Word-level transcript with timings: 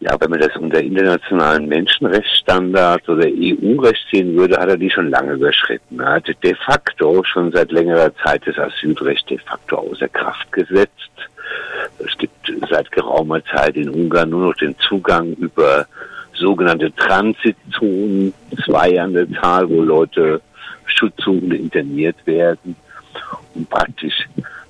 Ja, 0.00 0.16
wenn 0.20 0.30
man 0.30 0.40
das 0.40 0.54
unter 0.56 0.80
internationalen 0.80 1.66
Menschenrechtsstandards 1.66 3.08
oder 3.08 3.26
EU-Recht 3.26 4.06
sehen 4.12 4.36
würde, 4.36 4.56
hat 4.56 4.68
er 4.68 4.76
die 4.76 4.90
schon 4.90 5.10
lange 5.10 5.32
überschritten. 5.32 5.98
Er 5.98 6.14
hat 6.14 6.28
de 6.28 6.54
facto 6.54 7.24
schon 7.24 7.50
seit 7.50 7.72
längerer 7.72 8.14
Zeit 8.22 8.42
das 8.46 8.58
Asylrecht 8.58 9.28
de 9.28 9.38
facto 9.38 9.76
außer 9.76 10.08
Kraft 10.08 10.52
gesetzt. 10.52 11.10
Es 11.98 12.16
gibt 12.16 12.52
seit 12.70 12.92
geraumer 12.92 13.44
Zeit 13.44 13.76
in 13.76 13.88
Ungarn 13.88 14.30
nur 14.30 14.48
noch 14.48 14.54
den 14.54 14.78
Zugang 14.78 15.32
über 15.34 15.86
sogenannte 16.34 16.94
Transitzonen, 16.94 18.32
zwei 18.64 19.00
an 19.00 19.14
der 19.14 19.28
Zahl, 19.32 19.68
wo 19.68 19.82
Leute 19.82 20.40
Schutzsuchende 20.86 21.56
interniert 21.56 22.16
werden 22.24 22.76
und 23.54 23.68
praktisch 23.68 24.28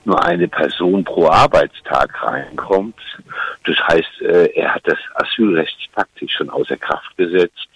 nur 0.08 0.24
eine 0.24 0.48
Person 0.48 1.04
pro 1.04 1.28
Arbeitstag 1.28 2.10
reinkommt. 2.22 2.96
Das 3.64 3.76
heißt, 3.86 4.22
äh, 4.22 4.46
er 4.54 4.74
hat 4.74 4.82
das 4.84 4.98
Asylrecht 5.14 5.88
faktisch 5.92 6.32
schon 6.32 6.50
außer 6.50 6.76
Kraft 6.76 7.16
gesetzt. 7.16 7.68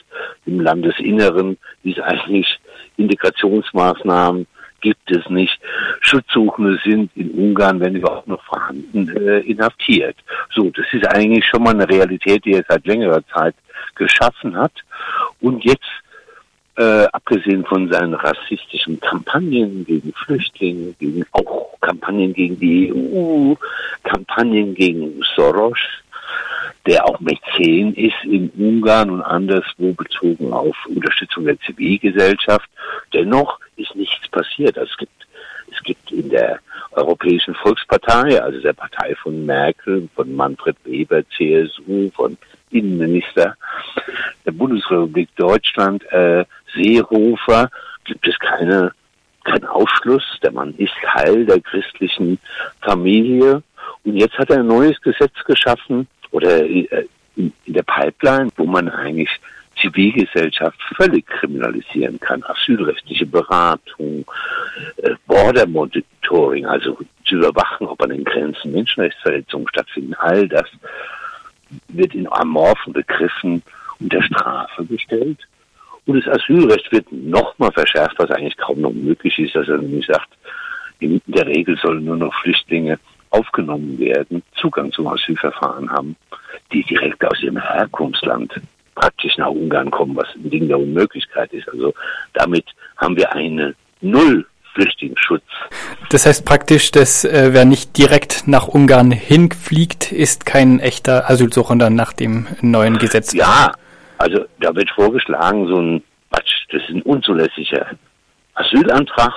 Im 0.46 0.60
Landesinneren 0.60 1.58
ist 1.84 2.00
eigentlich 2.00 2.58
Integrationsmaßnahmen 2.96 4.46
gibt 4.80 5.10
es 5.10 5.28
nicht. 5.30 5.58
Schutzsuchende 6.00 6.78
sind 6.84 7.10
in 7.14 7.30
Ungarn, 7.30 7.80
wenn 7.80 7.94
überhaupt 7.94 8.26
noch 8.26 8.42
vorhanden, 8.44 9.16
äh, 9.16 9.38
inhaftiert. 9.40 10.16
So, 10.54 10.70
das 10.70 10.86
ist 10.92 11.06
eigentlich 11.06 11.46
schon 11.46 11.62
mal 11.62 11.74
eine 11.74 11.88
Realität, 11.88 12.44
die 12.44 12.54
er 12.54 12.64
seit 12.68 12.84
längerer 12.86 13.24
Zeit 13.28 13.54
geschaffen 13.94 14.56
hat. 14.56 14.72
Und 15.40 15.64
jetzt, 15.64 15.88
äh, 16.76 17.04
abgesehen 17.12 17.64
von 17.64 17.90
seinen 17.90 18.14
rassistischen 18.14 18.98
Kampagnen 19.00 19.84
gegen 19.84 20.12
Flüchtlinge, 20.12 20.94
gegen 20.98 21.24
auch 21.32 21.78
Kampagnen 21.80 22.32
gegen 22.32 22.58
die 22.58 22.92
EU, 22.92 23.54
Kampagnen 24.04 24.74
gegen 24.74 25.20
Soros, 25.36 25.78
der 26.86 27.04
auch 27.04 27.20
Mäzen 27.20 27.94
ist 27.94 28.24
in 28.24 28.50
Ungarn 28.56 29.10
und 29.10 29.22
anderswo 29.22 29.92
bezogen 29.92 30.52
auf 30.52 30.76
Unterstützung 30.86 31.44
der 31.44 31.60
Zivilgesellschaft. 31.60 32.68
Dennoch 33.12 33.60
ist 33.76 33.94
nichts 33.94 34.28
passiert. 34.28 34.78
Also 34.78 34.90
es 34.90 34.96
gibt, 34.96 35.26
es 35.70 35.82
gibt 35.82 36.10
in 36.10 36.30
der 36.30 36.58
Europäischen 36.92 37.54
Volkspartei, 37.54 38.42
also 38.42 38.60
der 38.60 38.72
Partei 38.72 39.14
von 39.14 39.46
Merkel, 39.46 40.08
von 40.14 40.34
Manfred 40.34 40.76
Weber, 40.84 41.22
CSU, 41.36 42.10
von 42.14 42.36
Innenminister 42.70 43.56
der 44.44 44.52
Bundesrepublik 44.52 45.28
Deutschland, 45.36 46.04
äh, 46.10 46.44
Seehofer, 46.74 47.70
gibt 48.04 48.26
es 48.26 48.38
keine, 48.38 48.92
keinen 49.44 49.66
Ausschluss. 49.66 50.24
Der 50.42 50.52
Mann 50.52 50.74
ist 50.78 50.92
Teil 51.04 51.46
der 51.46 51.60
christlichen 51.60 52.38
Familie. 52.80 53.62
Und 54.04 54.16
jetzt 54.16 54.38
hat 54.38 54.50
er 54.50 54.60
ein 54.60 54.66
neues 54.66 55.00
Gesetz 55.00 55.34
geschaffen, 55.44 56.08
oder 56.32 56.64
äh, 56.64 57.06
in 57.36 57.52
der 57.66 57.82
Pipeline, 57.82 58.50
wo 58.56 58.64
man 58.64 58.88
eigentlich 58.88 59.30
Zivilgesellschaft 59.80 60.78
völlig 60.96 61.26
kriminalisieren 61.26 62.18
kann. 62.20 62.42
Asylrechtliche 62.44 63.26
Beratung, 63.26 64.24
äh, 64.98 65.14
Border 65.26 65.66
Monitoring, 65.66 66.66
also 66.66 66.98
zu 67.24 67.36
überwachen, 67.36 67.86
ob 67.86 68.02
an 68.02 68.10
den 68.10 68.24
Grenzen 68.24 68.72
Menschenrechtsverletzungen 68.72 69.68
stattfinden. 69.68 70.14
All 70.14 70.48
das 70.48 70.66
wird 71.88 72.14
in 72.14 72.30
amorphen 72.30 72.92
Begriffen 72.92 73.62
unter 73.98 74.22
Strafe 74.22 74.84
gestellt. 74.84 75.38
Und 76.06 76.24
das 76.24 76.40
Asylrecht 76.40 76.90
wird 76.90 77.10
nochmal 77.12 77.70
verschärft, 77.72 78.18
was 78.18 78.30
eigentlich 78.30 78.56
kaum 78.56 78.80
noch 78.80 78.92
möglich 78.92 79.38
ist, 79.38 79.54
dass 79.54 79.68
er 79.68 79.78
nämlich 79.78 80.06
sagt, 80.06 80.28
in 80.98 81.20
der 81.26 81.46
Regel 81.46 81.76
sollen 81.82 82.04
nur 82.04 82.16
noch 82.16 82.34
Flüchtlinge 82.42 82.98
aufgenommen 83.30 83.98
werden, 83.98 84.42
Zugang 84.56 84.92
zum 84.92 85.06
Asylverfahren 85.06 85.90
haben, 85.90 86.16
die 86.72 86.82
direkt 86.84 87.24
aus 87.24 87.40
ihrem 87.42 87.60
Herkunftsland 87.60 88.60
praktisch 88.94 89.36
nach 89.38 89.48
Ungarn 89.48 89.90
kommen, 89.90 90.16
was 90.16 90.28
ein 90.34 90.50
Ding 90.50 90.68
der 90.68 90.78
Unmöglichkeit 90.78 91.52
ist. 91.52 91.68
Also 91.68 91.94
damit 92.34 92.64
haben 92.96 93.16
wir 93.16 93.32
eine 93.32 93.74
Null 94.00 94.44
Flüchtlingsschutz. 94.74 95.42
Das 96.08 96.26
heißt 96.26 96.44
praktisch, 96.44 96.90
dass 96.90 97.24
äh, 97.24 97.50
wer 97.52 97.64
nicht 97.64 97.96
direkt 97.98 98.48
nach 98.48 98.68
Ungarn 98.68 99.10
hinfliegt, 99.10 100.12
ist 100.12 100.46
kein 100.46 100.80
echter 100.80 101.28
Asylsuchender 101.28 101.90
nach 101.90 102.12
dem 102.12 102.46
neuen 102.62 102.98
Gesetz. 102.98 103.34
Ja, 103.34 103.72
also 104.18 104.44
da 104.62 104.74
wird 104.74 104.90
vorgeschlagen, 104.90 105.66
so 105.66 105.80
ein 105.80 106.02
Quatsch, 106.30 106.66
das 106.70 106.82
ist 106.82 106.90
ein 106.90 107.02
unzulässiger 107.02 107.86
Asylantrag. 108.54 109.32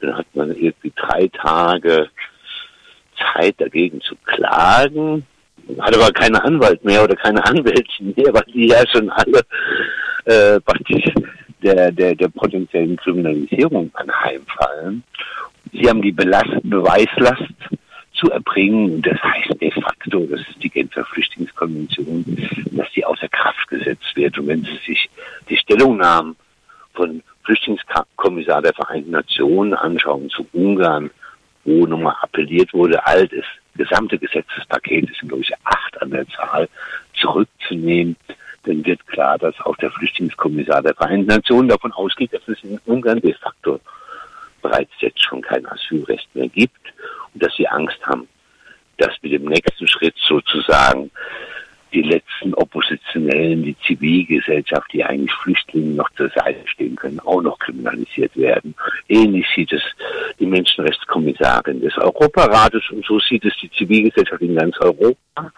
Dann 0.00 0.18
hat 0.18 0.26
man 0.34 0.50
irgendwie 0.50 0.92
drei 0.94 1.28
Tage 1.28 2.08
Zeit 3.18 3.54
dagegen 3.58 4.00
zu 4.00 4.14
klagen, 4.24 5.26
hat 5.80 5.96
aber 5.96 6.12
keine 6.12 6.42
Anwalt 6.42 6.84
mehr 6.84 7.02
oder 7.02 7.16
keine 7.16 7.44
Anwältin 7.44 8.14
mehr, 8.16 8.32
weil 8.32 8.44
die 8.52 8.68
ja 8.68 8.82
schon 8.92 9.10
alle 9.10 9.40
äh, 10.26 10.60
praktisch 10.60 11.04
der, 11.62 11.90
der, 11.92 12.14
der 12.14 12.28
potenziellen 12.28 12.96
Kriminalisierung 12.96 13.90
anheimfallen. 13.94 15.02
Sie 15.72 15.88
haben 15.88 16.02
die 16.02 16.12
Belast 16.12 16.50
Beweislast 16.62 17.42
zu 18.16 18.30
erbringen. 18.30 18.94
Und 18.94 19.06
das 19.06 19.22
heißt 19.22 19.60
de 19.60 19.70
facto, 19.70 20.26
das 20.26 20.40
ist 20.40 20.62
die 20.62 20.70
Genfer 20.70 21.04
Flüchtlingskonvention, 21.04 22.24
dass 22.72 22.90
die 22.92 23.04
außer 23.04 23.28
Kraft 23.28 23.68
gesetzt 23.68 24.16
wird. 24.16 24.38
Und 24.38 24.48
wenn 24.48 24.62
Sie 24.64 24.78
sich 24.86 25.08
die 25.48 25.56
Stellungnahmen 25.56 26.36
von 26.94 27.22
Flüchtlingskommissar 27.44 28.62
der 28.62 28.74
Vereinten 28.74 29.12
Nationen 29.12 29.74
anschauen 29.74 30.28
zu 30.30 30.46
Ungarn, 30.52 31.10
wo 31.64 31.86
nochmal 31.86 32.16
appelliert 32.22 32.72
wurde, 32.72 33.04
all 33.06 33.28
das 33.28 33.44
gesamte 33.76 34.18
Gesetzespaket, 34.18 35.10
es 35.10 35.18
sind 35.18 35.28
glaube 35.28 35.42
ich 35.42 35.52
acht 35.64 36.00
an 36.00 36.10
der 36.10 36.26
Zahl, 36.28 36.68
zurückzunehmen, 37.14 38.16
dann 38.64 38.84
wird 38.84 39.06
klar, 39.06 39.38
dass 39.38 39.58
auch 39.60 39.76
der 39.76 39.90
Flüchtlingskommissar 39.90 40.82
der 40.82 40.94
Vereinten 40.94 41.28
Nationen 41.28 41.68
davon 41.68 41.92
ausgeht, 41.92 42.32
dass 42.32 42.46
es 42.48 42.62
in 42.64 42.80
Ungarn 42.86 43.20
de 43.20 43.34
facto 43.34 43.80
bereits 44.66 44.92
jetzt 45.00 45.22
schon 45.22 45.42
kein 45.42 45.66
Asylrecht 45.66 46.28
mehr 46.34 46.48
gibt 46.48 46.92
und 47.32 47.42
dass 47.42 47.54
sie 47.56 47.68
Angst 47.68 48.04
haben, 48.04 48.28
dass 48.98 49.10
mit 49.22 49.32
dem 49.32 49.44
nächsten 49.44 49.86
Schritt 49.86 50.14
sozusagen 50.26 51.10
die 51.92 52.02
letzten 52.02 52.52
Oppositionellen, 52.54 53.62
die 53.62 53.76
Zivilgesellschaft, 53.86 54.92
die 54.92 55.04
eigentlich 55.04 55.32
Flüchtlingen 55.32 55.96
noch 55.96 56.10
zur 56.16 56.28
Seite 56.30 56.66
stehen 56.66 56.96
können, 56.96 57.20
auch 57.20 57.40
noch 57.40 57.58
kriminalisiert 57.58 58.36
werden. 58.36 58.74
Ähnlich 59.08 59.46
sieht 59.54 59.72
es 59.72 59.82
die 60.38 60.46
Menschenrechtskommissarin 60.46 61.80
des 61.80 61.96
Europarates 61.96 62.82
und 62.90 63.04
so 63.06 63.20
sieht 63.20 63.44
es 63.44 63.54
die 63.62 63.70
Zivilgesellschaft 63.70 64.42
in 64.42 64.56
ganz 64.56 64.76
Europa. 64.80 65.52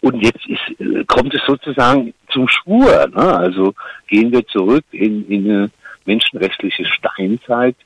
Und 0.00 0.22
jetzt 0.22 0.44
ist, 0.46 1.06
kommt 1.06 1.32
es 1.34 1.40
sozusagen 1.46 2.12
zum 2.30 2.48
Schwur. 2.48 3.06
Ne? 3.14 3.36
Also 3.36 3.74
gehen 4.08 4.32
wir 4.32 4.46
zurück 4.48 4.84
in, 4.90 5.26
in 5.28 5.48
eine 5.48 5.70
menschenrechtliche 6.04 6.84
Steinzeit, 6.84 7.76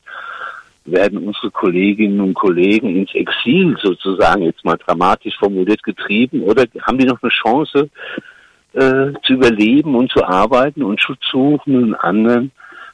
werden 0.91 1.19
unsere 1.19 1.51
Kolleginnen 1.51 2.21
und 2.21 2.35
Kollegen 2.35 2.97
ins 2.97 3.15
Exil 3.15 3.77
sozusagen 3.83 4.43
jetzt 4.43 4.65
mal 4.65 4.77
dramatisch 4.77 5.37
formuliert 5.39 5.83
getrieben? 5.83 6.43
Oder 6.43 6.65
haben 6.83 6.99
die 6.99 7.07
noch 7.07 7.23
eine 7.23 7.31
Chance 7.31 7.91
äh, 8.75 9.13
zu 9.25 9.33
überleben 9.35 9.95
und 9.95 10.11
zu 10.11 10.25
arbeiten 10.25 10.83
und 10.83 11.01
Schutz 11.01 11.21
suchen 11.31 11.77
und 11.77 11.95
anderen 11.95 12.51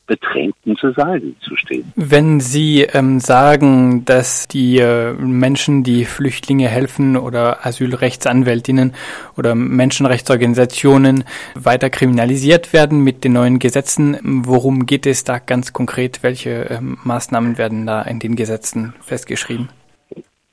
Bedrängten 0.07 0.77
zur 0.77 0.93
Seite 0.93 1.35
zu 1.41 1.57
stehen. 1.57 1.93
Wenn 1.97 2.41
Sie 2.41 2.83
ähm, 2.83 3.21
sagen, 3.21 4.05
dass 4.05 4.47
die 4.49 4.79
äh, 4.79 5.13
Menschen, 5.15 5.83
die 5.83 6.05
Flüchtlinge 6.05 6.69
helfen 6.69 7.17
oder 7.17 7.65
Asylrechtsanwältinnen 7.67 8.95
oder 9.37 9.55
Menschenrechtsorganisationen 9.55 11.25
weiter 11.55 11.91
kriminalisiert 11.91 12.73
werden 12.73 13.01
mit 13.01 13.25
den 13.25 13.33
neuen 13.33 13.59
Gesetzen, 13.59 14.19
worum 14.23 14.87
geht 14.87 15.07
es 15.07 15.25
da 15.25 15.39
ganz 15.39 15.73
konkret? 15.73 16.23
Welche 16.23 16.67
ähm, 16.71 16.99
Maßnahmen 17.05 17.57
werden 17.59 17.87
da 17.87 18.03
in 18.03 18.19
den 18.19 18.37
Gesetzen 18.37 18.95
festgeschrieben? 19.01 19.69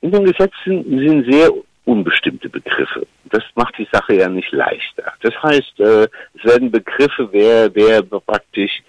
In 0.01 0.11
den 0.11 0.25
Gesetzen 0.25 0.83
sind 0.87 1.31
sehr 1.31 1.51
unbestimmte 1.85 2.49
Begriffe. 2.49 3.05
Das 3.25 3.43
macht 3.55 3.77
die 3.77 3.87
Sache 3.91 4.15
ja 4.15 4.29
nicht 4.29 4.51
leichter. 4.51 5.13
Das 5.21 5.33
heißt, 5.41 5.79
äh, 5.79 6.07
es 6.35 6.43
werden 6.43 6.71
Begriffe, 6.71 7.29
wer, 7.31 7.73
wer 7.73 8.01
praktisch 8.01 8.81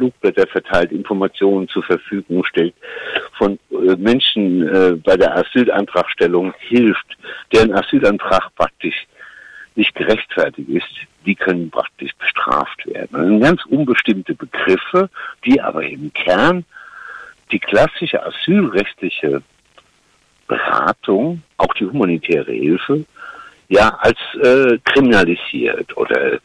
Flugblätter 0.00 0.46
verteilt, 0.46 0.92
Informationen 0.92 1.68
zur 1.68 1.82
Verfügung 1.82 2.42
stellt, 2.44 2.74
von 3.36 3.58
äh, 3.70 3.96
Menschen 3.96 4.66
äh, 4.66 4.92
bei 4.92 5.16
der 5.16 5.36
Asylantragstellung 5.36 6.54
hilft, 6.58 7.18
deren 7.52 7.74
Asylantrag 7.74 8.48
praktisch 8.56 9.06
nicht 9.74 9.94
gerechtfertigt 9.94 10.68
ist, 10.70 10.88
die 11.26 11.34
können 11.34 11.70
praktisch 11.70 12.12
bestraft 12.18 12.86
werden. 12.86 13.14
Also 13.14 13.38
ganz 13.38 13.64
unbestimmte 13.66 14.34
Begriffe, 14.34 15.10
die 15.44 15.60
aber 15.60 15.84
im 15.84 16.12
Kern 16.14 16.64
die 17.52 17.58
klassische 17.58 18.24
asylrechtliche 18.24 19.42
Beratung, 20.48 21.42
auch 21.58 21.74
die 21.74 21.84
humanitäre 21.84 22.52
Hilfe, 22.52 23.04
ja 23.70 23.96
als 24.00 24.18
äh, 24.42 24.78
kriminalisiert 24.84 25.96
oder 25.96 26.40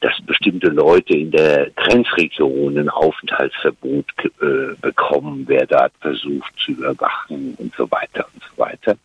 dass 0.00 0.12
bestimmte 0.24 0.68
Leute 0.68 1.12
in 1.12 1.30
der 1.32 1.70
Grenzregion 1.70 2.78
ein 2.78 2.88
Aufenthaltsverbot 2.88 4.06
äh, 4.40 4.74
bekommen, 4.80 5.44
wer 5.48 5.66
da 5.66 5.88
versucht 6.00 6.52
zu 6.64 6.72
überwachen 6.72 7.56
und 7.58 7.74
so 7.74 7.90
weiter 7.90 8.26
und 8.32 8.42
so 8.44 8.62
weiter. 8.62 8.96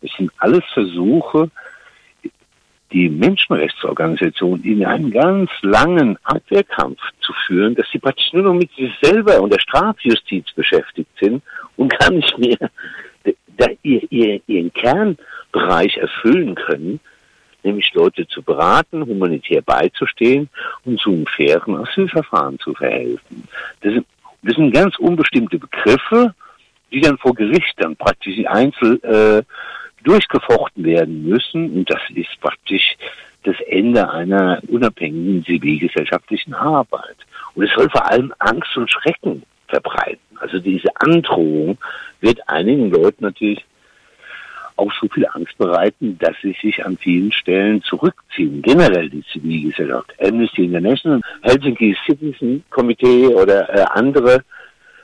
Es 0.00 0.10
sind 0.18 0.32
alles 0.38 0.64
Versuche, 0.74 1.48
die 2.90 3.08
Menschenrechtsorganisation 3.08 4.60
in 4.64 4.84
einen 4.84 5.12
ganz 5.12 5.48
langen 5.62 6.18
Abwehrkampf 6.24 6.98
zu 7.20 7.32
führen, 7.46 7.76
dass 7.76 7.86
sie 7.92 8.00
praktisch 8.00 8.32
nur 8.32 8.42
noch 8.42 8.54
mit 8.54 8.70
sich 8.74 8.92
selber 9.00 9.40
und 9.40 9.52
der 9.52 9.60
Strafjustiz 9.60 10.52
beschäftigt 10.56 11.10
sind 11.20 11.40
und 11.76 11.96
gar 12.00 12.10
nicht 12.10 12.36
mehr 12.36 12.68
ihr, 13.82 14.40
ihren 14.46 14.72
Kernbereich 14.72 15.96
erfüllen 15.98 16.56
können, 16.56 17.00
nämlich 17.64 17.92
Leute 17.94 18.26
zu 18.26 18.42
beraten, 18.42 19.06
humanitär 19.06 19.62
beizustehen 19.62 20.48
und 20.84 21.00
zu 21.00 21.10
einem 21.10 21.26
fairen 21.26 21.76
Asylverfahren 21.76 22.58
zu 22.58 22.74
verhelfen. 22.74 23.48
Das 23.80 23.94
sind, 23.94 24.06
das 24.42 24.56
sind 24.56 24.72
ganz 24.72 24.98
unbestimmte 24.98 25.58
Begriffe, 25.58 26.34
die 26.92 27.00
dann 27.00 27.18
vor 27.18 27.34
Gericht 27.34 27.74
dann 27.78 27.96
praktisch 27.96 28.44
einzeln 28.46 29.02
äh, 29.02 29.42
durchgefochten 30.04 30.84
werden 30.84 31.28
müssen. 31.28 31.70
Und 31.72 31.90
das 31.90 32.00
ist 32.14 32.40
praktisch 32.40 32.96
das 33.44 33.56
Ende 33.66 34.08
einer 34.10 34.60
unabhängigen 34.68 35.44
zivilgesellschaftlichen 35.44 36.54
Arbeit. 36.54 37.16
Und 37.54 37.64
es 37.64 37.70
soll 37.74 37.88
vor 37.90 38.08
allem 38.10 38.32
Angst 38.38 38.76
und 38.76 38.90
Schrecken 38.90 39.42
verbreiten. 39.68 40.20
Also 40.38 40.58
diese 40.58 40.88
Androhung 40.96 41.78
wird 42.20 42.48
einigen 42.48 42.90
Leuten 42.90 43.24
natürlich 43.24 43.64
auch 44.76 44.92
so 45.00 45.08
viel 45.08 45.26
Angst 45.26 45.56
bereiten, 45.58 46.18
dass 46.18 46.34
sie 46.42 46.56
sich 46.60 46.84
an 46.84 46.96
vielen 46.96 47.32
Stellen 47.32 47.82
zurückziehen. 47.82 48.62
Generell 48.62 49.08
die 49.10 49.24
Zivilgesellschaft, 49.32 50.12
Amnesty 50.20 50.64
International, 50.64 51.20
Helsinki 51.42 51.96
Citizen 52.06 52.64
Committee 52.70 53.26
oder 53.28 53.68
äh, 53.74 53.84
andere, 53.90 54.42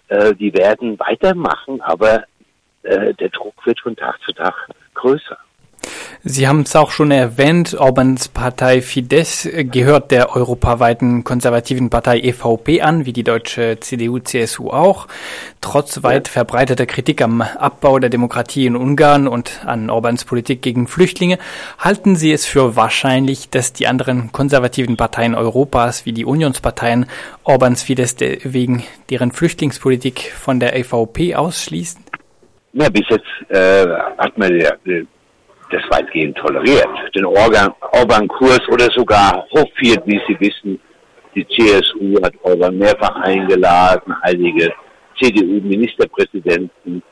äh, 0.08 0.34
die 0.34 0.52
werden 0.54 0.98
weitermachen, 0.98 1.80
aber 1.80 2.24
äh, 2.82 3.14
der 3.14 3.28
Druck 3.30 3.54
wird 3.66 3.80
von 3.80 3.96
Tag 3.96 4.20
zu 4.22 4.32
Tag 4.32 4.54
größer. 4.94 5.38
Sie 6.24 6.48
haben 6.48 6.62
es 6.62 6.74
auch 6.74 6.90
schon 6.90 7.12
erwähnt, 7.12 7.74
Orbans 7.78 8.26
Partei 8.28 8.82
Fidesz 8.82 9.48
gehört 9.52 10.10
der 10.10 10.34
europaweiten 10.34 11.22
konservativen 11.22 11.90
Partei 11.90 12.18
EVP 12.18 12.80
an, 12.82 13.06
wie 13.06 13.12
die 13.12 13.22
deutsche 13.22 13.78
CDU-CSU 13.78 14.70
auch. 14.70 15.06
Trotz 15.60 16.02
weit 16.02 16.26
verbreiteter 16.26 16.86
Kritik 16.86 17.22
am 17.22 17.40
Abbau 17.40 18.00
der 18.00 18.10
Demokratie 18.10 18.66
in 18.66 18.74
Ungarn 18.74 19.28
und 19.28 19.64
an 19.64 19.90
Orbans 19.90 20.24
Politik 20.24 20.60
gegen 20.60 20.88
Flüchtlinge, 20.88 21.38
halten 21.78 22.16
Sie 22.16 22.32
es 22.32 22.46
für 22.46 22.74
wahrscheinlich, 22.74 23.48
dass 23.48 23.72
die 23.72 23.86
anderen 23.86 24.32
konservativen 24.32 24.96
Parteien 24.96 25.36
Europas, 25.36 26.04
wie 26.04 26.12
die 26.12 26.24
Unionsparteien, 26.24 27.06
Orbans 27.44 27.84
Fidesz 27.84 28.16
wegen 28.42 28.82
deren 29.10 29.30
Flüchtlingspolitik 29.30 30.32
von 30.32 30.58
der 30.58 30.74
EVP 30.76 31.36
ausschließen? 31.36 32.02
Ja, 32.72 32.88
bis 32.88 33.04
jetzt 33.08 33.50
äh, 33.50 33.86
hat 34.18 34.36
man 34.36 34.58
ja 34.58 34.72
das 35.70 35.82
weitgehend 35.90 36.36
toleriert. 36.36 36.88
Den 37.14 37.24
Orban-Kurs 37.24 38.60
oder 38.68 38.90
sogar 38.90 39.46
hofiert, 39.50 40.02
wie 40.06 40.20
Sie 40.26 40.38
wissen. 40.40 40.80
Die 41.34 41.46
CSU 41.46 42.20
hat 42.22 42.34
Orban 42.42 42.78
mehrfach 42.78 43.14
eingeladen, 43.16 44.14
einige 44.22 44.72
CDU-Ministerpräsidenten 45.20 47.02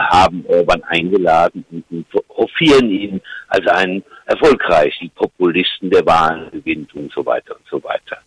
haben 0.00 0.44
Orban 0.48 0.82
eingeladen 0.84 1.64
und 1.70 2.06
hofieren 2.30 2.90
ihn 2.90 3.20
als 3.48 3.66
einen 3.66 4.02
erfolgreichen 4.26 5.10
Populisten, 5.10 5.90
der 5.90 6.04
Wahlen 6.06 6.50
gewinnt 6.50 6.94
und 6.94 7.12
so 7.12 7.24
weiter 7.26 7.54
und 7.54 7.66
so 7.68 7.82
weiter. 7.84 8.18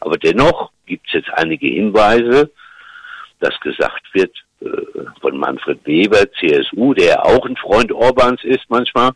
Aber 0.00 0.16
dennoch 0.16 0.70
gibt 0.86 1.06
es 1.08 1.14
jetzt 1.14 1.30
einige 1.34 1.66
Hinweise, 1.66 2.50
dass 3.40 3.58
gesagt 3.60 4.02
wird, 4.12 4.32
äh, 4.36 4.49
von 5.20 5.36
Manfred 5.36 5.78
Weber, 5.86 6.24
CSU, 6.38 6.94
der 6.94 7.24
auch 7.24 7.44
ein 7.46 7.56
Freund 7.56 7.92
Orbans 7.92 8.42
ist 8.44 8.64
manchmal, 8.68 9.10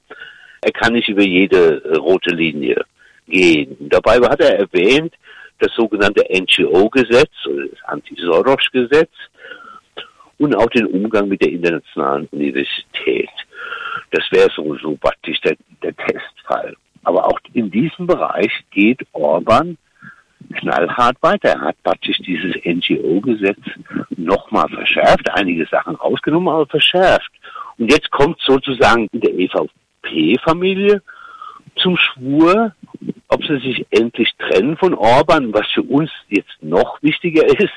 er 0.62 0.72
kann 0.72 0.94
nicht 0.94 1.08
über 1.08 1.22
jede 1.22 1.82
äh, 1.84 1.96
rote 1.96 2.30
Linie 2.30 2.84
gehen. 3.28 3.76
Dabei 3.80 4.16
hat 4.16 4.40
er 4.40 4.58
erwähnt, 4.58 5.14
das 5.58 5.72
sogenannte 5.74 6.24
NGO-Gesetz 6.30 7.32
oder 7.46 7.66
das 7.68 7.78
Anti-Soros-Gesetz 7.84 9.10
und 10.38 10.54
auch 10.56 10.68
den 10.70 10.86
Umgang 10.86 11.28
mit 11.28 11.42
der 11.42 11.52
internationalen 11.52 12.26
Universität. 12.32 13.30
Das 14.10 14.24
wäre 14.30 14.50
sowieso 14.54 14.96
praktisch 14.96 15.40
der, 15.42 15.56
der 15.82 15.94
Testfall. 15.96 16.74
Aber 17.04 17.26
auch 17.26 17.38
in 17.52 17.70
diesem 17.70 18.06
Bereich 18.06 18.52
geht 18.70 19.06
Orban 19.12 19.76
knallhart 20.52 21.16
weiter. 21.22 21.50
Er 21.50 21.60
hat 21.60 21.82
praktisch 21.82 22.18
dieses 22.18 22.54
NGO-Gesetz 22.64 23.60
nochmal 24.16 24.68
verschärft, 24.68 25.30
einige 25.30 25.66
Sachen 25.66 25.96
rausgenommen, 25.96 26.48
aber 26.48 26.66
verschärft. 26.66 27.30
Und 27.78 27.90
jetzt 27.90 28.10
kommt 28.10 28.40
sozusagen 28.40 29.08
in 29.12 29.20
der 29.20 29.34
EVP-Familie 29.34 31.02
zum 31.76 31.96
Schwur, 31.96 32.72
ob 33.28 33.44
sie 33.44 33.58
sich 33.58 33.86
endlich 33.90 34.30
trennen 34.38 34.76
von 34.76 34.94
Orban, 34.94 35.52
was 35.52 35.66
für 35.72 35.82
uns 35.82 36.10
jetzt 36.28 36.62
noch 36.62 37.02
wichtiger 37.02 37.46
ist. 37.46 37.72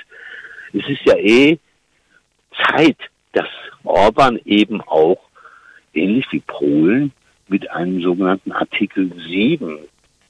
Es 0.73 0.87
ist 0.87 1.01
ja 1.05 1.15
eh 1.15 1.57
Zeit, 2.65 2.97
dass 3.33 3.47
Orban 3.83 4.39
eben 4.45 4.81
auch 4.81 5.19
ähnlich 5.93 6.25
wie 6.31 6.41
Polen 6.41 7.11
mit 7.47 7.69
einem 7.71 8.01
sogenannten 8.01 8.51
Artikel 8.51 9.11
7 9.27 9.79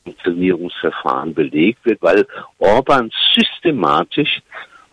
Sanktionierungsverfahren 0.08 1.34
belegt 1.34 1.86
wird, 1.86 2.02
weil 2.02 2.26
Orban 2.60 3.12
systematisch 3.34 4.42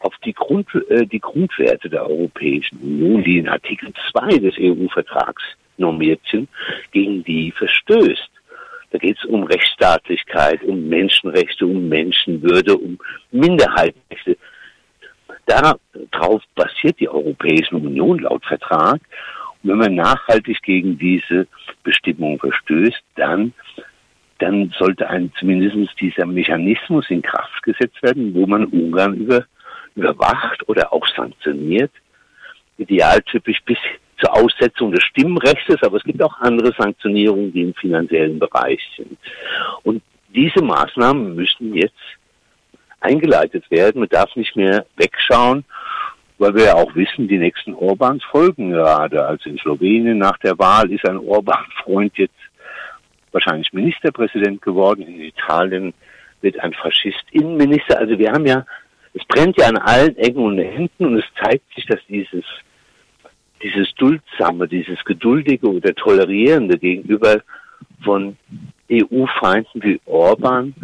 auf 0.00 0.14
die, 0.24 0.34
Grund, 0.34 0.68
äh, 0.90 1.06
die 1.06 1.20
Grundwerte 1.20 1.88
der 1.88 2.08
Europäischen 2.08 2.78
Union, 2.78 3.24
die 3.24 3.38
in 3.38 3.48
Artikel 3.48 3.92
2 4.12 4.38
des 4.38 4.54
EU-Vertrags 4.58 5.42
normiert 5.78 6.20
sind, 6.30 6.48
gegen 6.92 7.24
die 7.24 7.50
verstößt. 7.52 8.30
Da 8.90 8.98
geht 8.98 9.16
es 9.18 9.24
um 9.24 9.44
Rechtsstaatlichkeit, 9.44 10.62
um 10.62 10.88
Menschenrechte, 10.88 11.66
um 11.66 11.88
Menschenwürde, 11.88 12.76
um 12.76 12.98
Minderheitenrechte. 13.32 14.36
Darauf 15.46 16.42
basiert 16.54 17.00
die 17.00 17.08
Europäische 17.08 17.74
Union 17.76 18.20
laut 18.20 18.44
Vertrag. 18.44 19.00
Und 19.62 19.70
wenn 19.70 19.78
man 19.78 19.94
nachhaltig 19.94 20.62
gegen 20.62 20.96
diese 20.98 21.46
Bestimmung 21.82 22.38
verstößt, 22.38 23.02
dann 23.16 23.52
dann 24.38 24.72
sollte 24.78 25.08
ein, 25.08 25.32
zumindest 25.38 26.00
dieser 26.00 26.26
Mechanismus 26.26 27.08
in 27.10 27.22
Kraft 27.22 27.62
gesetzt 27.62 28.02
werden, 28.02 28.34
wo 28.34 28.46
man 28.46 28.66
Ungarn 28.66 29.14
über, 29.14 29.44
überwacht 29.94 30.68
oder 30.68 30.92
auch 30.92 31.06
sanktioniert. 31.16 31.92
Idealtypisch 32.78 33.62
bis 33.64 33.78
zur 34.20 34.34
Aussetzung 34.34 34.92
des 34.92 35.02
Stimmrechts, 35.04 35.82
aber 35.82 35.98
es 35.98 36.04
gibt 36.04 36.22
auch 36.22 36.38
andere 36.40 36.72
Sanktionierungen, 36.76 37.52
die 37.52 37.62
im 37.62 37.74
finanziellen 37.74 38.38
Bereich 38.38 38.80
sind. 38.96 39.16
Und 39.82 40.02
diese 40.34 40.62
Maßnahmen 40.62 41.34
müssen 41.36 41.74
jetzt 41.74 41.94
eingeleitet 43.00 43.70
werden. 43.70 44.00
Man 44.00 44.08
darf 44.08 44.34
nicht 44.34 44.56
mehr 44.56 44.86
wegschauen, 44.96 45.64
weil 46.38 46.54
wir 46.54 46.64
ja 46.64 46.74
auch 46.74 46.94
wissen, 46.94 47.28
die 47.28 47.38
nächsten 47.38 47.74
Orbans 47.74 48.24
folgen 48.24 48.70
gerade. 48.70 49.24
Also 49.24 49.50
in 49.50 49.58
Slowenien 49.58 50.18
nach 50.18 50.38
der 50.38 50.58
Wahl 50.58 50.90
ist 50.90 51.08
ein 51.08 51.18
Orban-Freund 51.18 52.16
jetzt 52.16 52.34
wahrscheinlich 53.34 53.72
Ministerpräsident 53.72 54.62
geworden. 54.62 55.02
In 55.02 55.20
Italien 55.20 55.92
wird 56.40 56.58
ein 56.60 56.72
Faschist 56.72 57.24
Innenminister. 57.32 57.98
Also 57.98 58.18
wir 58.18 58.32
haben 58.32 58.46
ja, 58.46 58.64
es 59.12 59.24
brennt 59.26 59.58
ja 59.58 59.66
an 59.66 59.76
allen 59.76 60.16
Ecken 60.16 60.42
und 60.42 60.58
Enden 60.58 61.04
und 61.04 61.18
es 61.18 61.24
zeigt 61.42 61.74
sich, 61.74 61.84
dass 61.86 62.00
dieses, 62.08 62.44
dieses 63.62 63.92
Duldsame, 63.96 64.68
dieses 64.68 65.04
Geduldige 65.04 65.68
oder 65.68 65.94
Tolerierende 65.94 66.78
gegenüber 66.78 67.42
von 68.02 68.36
EU-Feinden 68.90 69.82
wie 69.82 70.00
Orban 70.06 70.74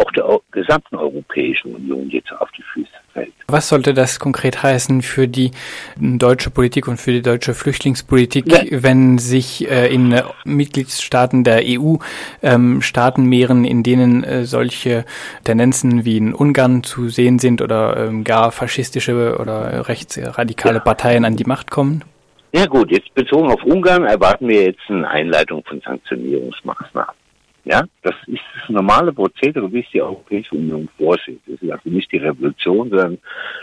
auch 0.00 0.10
der 0.12 0.40
gesamten 0.50 0.96
Europäischen 0.96 1.74
Union 1.74 2.08
jetzt 2.10 2.32
auf 2.32 2.50
die 2.52 2.62
Füße 2.62 2.90
fällt. 3.12 3.32
Was 3.48 3.68
sollte 3.68 3.94
das 3.94 4.18
konkret 4.18 4.62
heißen 4.62 5.02
für 5.02 5.28
die 5.28 5.50
deutsche 5.96 6.50
Politik 6.50 6.88
und 6.88 6.98
für 6.98 7.12
die 7.12 7.22
deutsche 7.22 7.54
Flüchtlingspolitik, 7.54 8.46
ja. 8.46 8.82
wenn 8.82 9.18
sich 9.18 9.70
äh, 9.70 9.92
in 9.92 10.20
Mitgliedstaaten 10.44 11.44
der 11.44 11.62
EU 11.64 11.96
ähm, 12.42 12.82
Staaten 12.82 13.24
mehren, 13.24 13.64
in 13.64 13.82
denen 13.82 14.24
äh, 14.24 14.44
solche 14.44 15.04
Tendenzen 15.44 16.04
wie 16.04 16.16
in 16.16 16.34
Ungarn 16.34 16.82
zu 16.82 17.08
sehen 17.08 17.38
sind 17.38 17.62
oder 17.62 17.96
ähm, 17.96 18.24
gar 18.24 18.52
faschistische 18.52 19.38
oder 19.38 19.88
rechtsradikale 19.88 20.76
ja. 20.76 20.80
Parteien 20.80 21.24
an 21.24 21.36
die 21.36 21.44
Macht 21.44 21.70
kommen? 21.70 22.04
Ja 22.52 22.66
gut, 22.66 22.90
jetzt 22.90 23.14
bezogen 23.14 23.48
auf 23.48 23.62
Ungarn 23.62 24.04
erwarten 24.04 24.48
wir 24.48 24.64
jetzt 24.64 24.80
eine 24.88 25.08
Einleitung 25.08 25.62
von 25.64 25.80
Sanktionierungsmaßnahmen. 25.80 27.19
Ja, 27.64 27.84
das 28.02 28.14
ist 28.26 28.40
das 28.58 28.70
normale 28.70 29.12
Prozedere, 29.12 29.70
wie 29.70 29.80
es 29.80 29.90
die 29.92 30.00
Europäische 30.00 30.54
Union 30.54 30.88
vorsieht. 30.96 31.40
Das 31.46 31.60
ist 31.60 31.70
also 31.70 31.90
nicht 31.90 32.10
die 32.10 32.16
Revolution, 32.16 32.88
sondern 32.88 33.18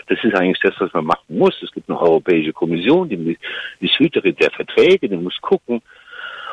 das 0.06 0.22
ist 0.22 0.34
eigentlich 0.34 0.60
das, 0.62 0.74
was 0.78 0.92
man 0.92 1.06
machen 1.06 1.36
muss. 1.36 1.60
Es 1.62 1.72
gibt 1.72 1.90
eine 1.90 2.00
Europäische 2.00 2.52
Kommission, 2.52 3.08
die 3.08 3.36
ist 3.80 3.98
Hüterin 3.98 4.36
der 4.36 4.52
Verträge, 4.52 5.08
die 5.08 5.16
muss 5.16 5.36
gucken, 5.40 5.82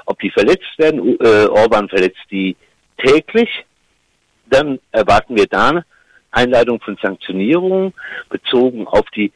ob 0.08 0.20
die 0.20 0.32
verletzt 0.32 0.78
werden. 0.78 1.20
Äh, 1.20 1.46
Orban 1.48 1.88
verletzt 1.88 2.26
die 2.32 2.56
täglich. 2.98 3.50
Dann 4.50 4.80
erwarten 4.92 5.36
wir 5.36 5.46
da 5.48 5.84
Einleitung 6.32 6.80
von 6.82 6.98
Sanktionierungen 7.02 7.94
bezogen 8.30 8.88
auf 8.88 9.06
die 9.16 9.32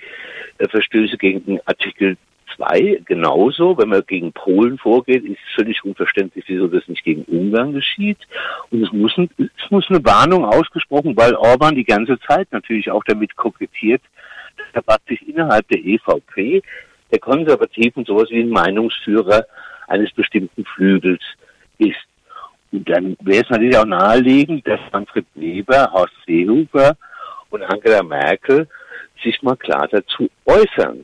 äh, 0.57 0.67
Verstöße 0.67 1.17
gegen 1.17 1.45
den 1.45 1.59
Artikel 1.65 2.17
2 2.59 3.01
genauso. 3.05 3.77
Wenn 3.77 3.89
man 3.89 4.03
gegen 4.05 4.33
Polen 4.33 4.77
vorgeht, 4.77 5.23
ist 5.23 5.39
es 5.47 5.55
völlig 5.55 5.83
unverständlich, 5.83 6.43
wieso 6.47 6.67
das 6.67 6.87
nicht 6.87 7.03
gegen 7.03 7.23
Ungarn 7.23 7.73
geschieht. 7.73 8.19
Und 8.69 8.83
es 8.83 8.91
muss, 8.91 9.17
es 9.37 9.71
muss 9.71 9.89
eine 9.89 10.03
Warnung 10.05 10.45
ausgesprochen, 10.45 11.15
weil 11.15 11.35
Orban 11.35 11.75
die 11.75 11.85
ganze 11.85 12.19
Zeit 12.19 12.51
natürlich 12.51 12.91
auch 12.91 13.03
damit 13.05 13.35
kokettiert, 13.35 14.01
dass 14.57 14.67
er 14.73 14.81
praktisch 14.81 15.21
innerhalb 15.23 15.67
der 15.69 15.79
EVP, 15.79 16.61
der 17.11 17.19
Konservativen, 17.19 18.05
sowas 18.05 18.29
wie 18.29 18.41
ein 18.41 18.49
Meinungsführer 18.49 19.45
eines 19.87 20.11
bestimmten 20.13 20.65
Flügels 20.65 21.23
ist. 21.77 21.95
Und 22.71 22.87
dann 22.87 23.17
wäre 23.21 23.43
es 23.43 23.49
natürlich 23.49 23.77
auch 23.77 23.85
naheliegend, 23.85 24.67
dass 24.67 24.79
Manfred 24.91 25.25
Weber, 25.33 25.91
Horst 25.91 26.13
Seehuber 26.27 26.95
und 27.49 27.63
Angela 27.63 28.03
Merkel 28.03 28.67
sich 29.23 29.41
mal 29.41 29.55
klar 29.55 29.87
dazu 29.89 30.29
äußern. 30.45 30.97